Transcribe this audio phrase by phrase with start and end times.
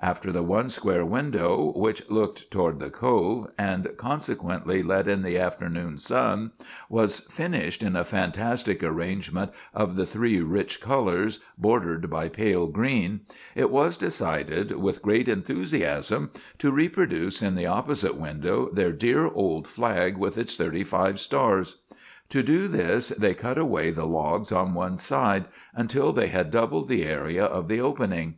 [0.00, 5.36] After the one square window, which looked toward the Cove and consequently let in the
[5.36, 6.52] afternoon sun,
[6.88, 13.22] was finished in a fantastic arrangement of the three rich colors, bordered by pale green,
[13.56, 19.66] it was decided, with great enthusiasm, to reproduce in the opposite window their dear old
[19.66, 21.78] flag with its thirty five stars.
[22.28, 26.86] To do this, they cut away the logs on one side until they had doubled
[26.88, 28.36] the area of the opening.